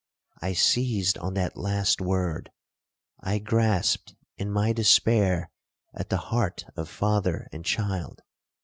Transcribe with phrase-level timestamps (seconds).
[0.41, 5.51] I seized on that last word—I grasped, in my despair,
[5.93, 8.23] at the heart of father and child.